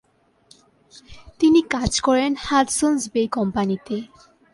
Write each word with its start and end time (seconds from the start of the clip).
তিনি 1.39 1.61
কাজ 1.73 1.91
করেন 1.99 2.31
হাডসন’স 2.39 3.03
বে 3.13 3.23
কোম্পানিতে। 3.27 3.95